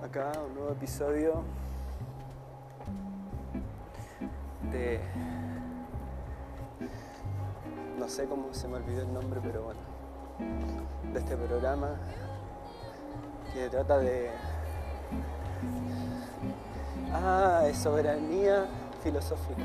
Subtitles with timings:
[0.00, 1.42] Acá un nuevo episodio
[4.70, 5.00] de...
[7.98, 9.80] No sé cómo se me olvidó el nombre, pero bueno.
[11.12, 11.96] De este programa
[13.52, 14.30] que trata de...
[17.12, 18.66] Ah, es soberanía
[19.02, 19.64] filosófica.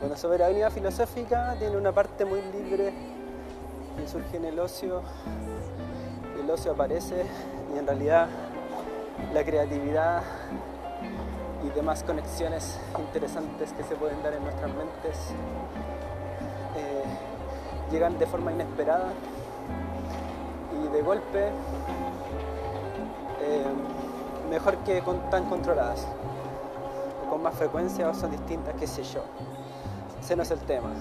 [0.00, 2.92] Bueno, soberanía filosófica tiene una parte muy libre
[3.96, 5.00] que surge en el ocio.
[6.46, 7.26] El ocio aparece
[7.74, 8.28] y en realidad
[9.34, 10.22] la creatividad
[11.64, 15.16] y demás conexiones interesantes que se pueden dar en nuestras mentes
[16.76, 17.02] eh,
[17.90, 19.08] llegan de forma inesperada
[20.80, 21.48] y de golpe
[23.40, 23.64] eh,
[24.48, 26.06] mejor que con, tan controladas
[27.28, 29.24] con más frecuencia o son distintas, qué sé yo.
[30.20, 30.90] Ese no es el tema.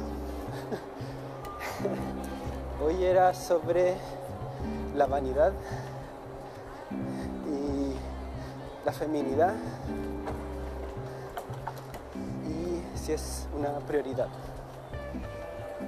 [2.84, 3.94] Hoy era sobre
[4.95, 5.52] la vanidad
[7.47, 7.95] y
[8.86, 9.53] la feminidad
[12.47, 14.28] y si es una prioridad.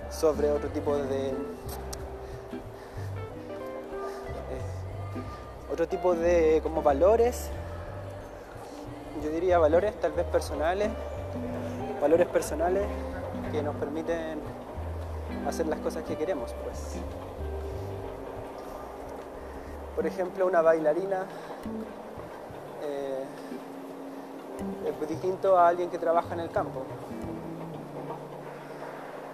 [0.09, 1.29] Sobre otro tipo de...
[1.29, 1.33] eh,
[5.71, 7.49] otro tipo de como valores,
[9.23, 10.89] yo diría valores tal vez personales,
[12.01, 12.85] valores personales
[13.51, 14.39] que nos permiten
[15.47, 16.97] hacer las cosas que queremos, pues.
[19.97, 21.25] Por ejemplo, una bailarina
[22.83, 23.23] eh,
[24.87, 26.83] es distinto a alguien que trabaja en el campo.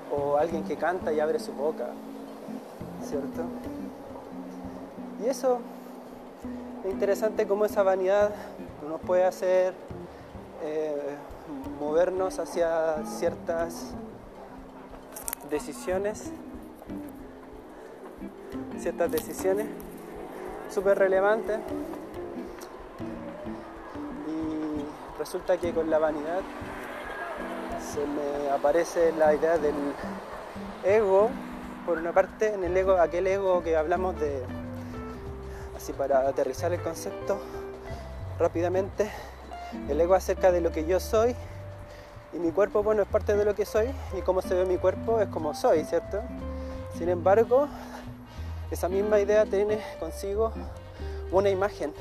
[0.10, 1.88] O alguien que canta y abre su boca,
[3.04, 3.44] ¿cierto?
[5.22, 5.60] Y eso
[6.86, 8.32] es interesante cómo esa vanidad
[8.88, 9.74] nos puede hacer
[10.64, 11.18] eh,
[11.78, 13.88] movernos hacia ciertas
[15.50, 16.32] decisiones,
[18.80, 19.68] ciertas decisiones
[20.70, 21.60] súper relevantes
[24.28, 26.42] y resulta que con la vanidad
[27.94, 29.76] se me aparece la idea del
[30.84, 31.30] ego,
[31.86, 34.42] por una parte, en el ego, aquel ego que hablamos de,
[35.76, 37.40] así para aterrizar el concepto
[38.40, 39.12] rápidamente,
[39.90, 41.36] el ego acerca de lo que yo soy
[42.34, 44.78] y mi cuerpo, bueno, es parte de lo que soy y cómo se ve mi
[44.78, 46.22] cuerpo es como soy, ¿cierto?
[46.98, 47.68] Sin embargo,
[48.72, 50.52] esa misma idea tiene consigo
[51.32, 51.94] una imagen,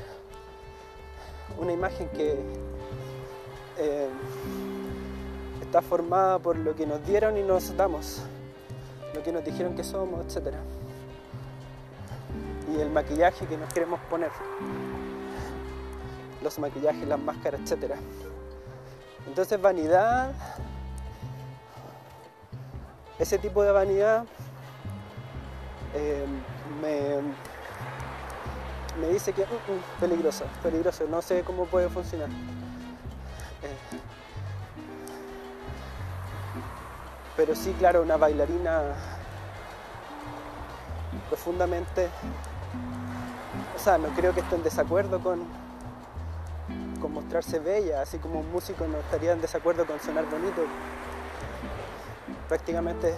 [1.57, 2.37] una imagen que
[3.77, 4.09] eh,
[5.61, 8.21] está formada por lo que nos dieron y nos damos,
[9.13, 10.55] lo que nos dijeron que somos, etc.
[12.75, 14.31] Y el maquillaje que nos queremos poner,
[16.43, 17.95] los maquillajes, las máscaras, etc.
[19.27, 20.31] Entonces vanidad,
[23.17, 24.25] ese tipo de vanidad
[25.93, 26.25] eh,
[26.81, 27.21] me,
[28.99, 32.29] me, dice que uh, uh, peligroso, peligroso, no sé cómo puede funcionar.
[32.29, 33.99] Eh,
[37.37, 38.95] pero sí, claro, una bailarina
[41.29, 42.09] profundamente,
[43.75, 45.45] o sea, no creo que esté en desacuerdo con,
[47.01, 50.63] con mostrarse bella, así como un músico no estaría en desacuerdo con sonar bonito.
[52.47, 53.15] Prácticamente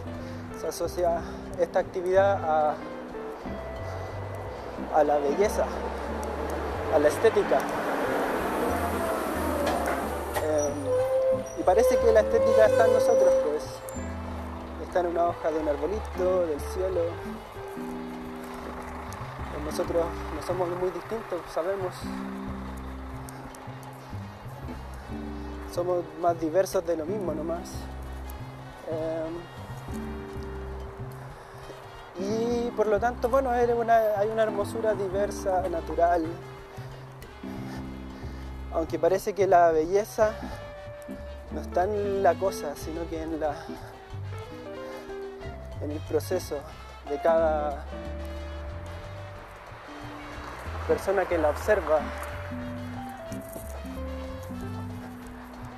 [0.67, 1.21] asocia
[1.59, 2.75] esta actividad a,
[4.95, 5.65] a la belleza,
[6.93, 7.59] a la estética.
[10.43, 10.73] Eh,
[11.59, 13.63] y parece que la estética está en nosotros, pues.
[14.87, 17.01] Está en una hoja de un arbolito, del cielo.
[19.65, 20.05] Nosotros
[20.35, 21.93] no somos muy distintos, sabemos.
[25.75, 27.69] somos más diversos de lo mismo nomás.
[28.89, 29.25] Eh,
[32.19, 36.25] y por lo tanto, bueno, hay una hermosura diversa, natural.
[38.73, 40.31] Aunque parece que la belleza
[41.51, 43.55] no está en la cosa, sino que en la
[45.81, 46.57] en el proceso
[47.09, 47.85] de cada
[50.87, 51.99] persona que la observa.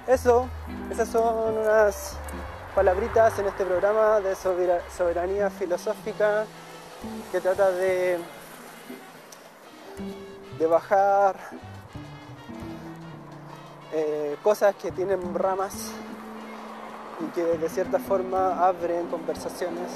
[0.07, 0.48] Eso,
[0.90, 2.18] esas son unas
[2.78, 6.46] palabritas en este programa de soberanía filosófica
[7.32, 8.20] que trata de,
[10.60, 11.36] de bajar
[13.92, 15.90] eh, cosas que tienen ramas
[17.20, 19.90] y que de cierta forma abren conversaciones.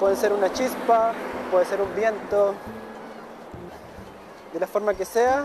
[0.00, 1.12] Puede ser una chispa,
[1.50, 2.54] puede ser un viento,
[4.54, 5.44] de la forma que sea,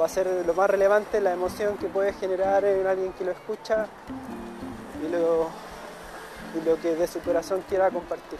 [0.00, 3.32] va a ser lo más relevante la emoción que puede generar en alguien que lo
[3.32, 3.86] escucha
[5.04, 5.50] y lo,
[6.58, 8.38] y lo que de su corazón quiera compartir.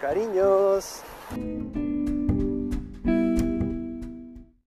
[0.00, 1.02] Cariños.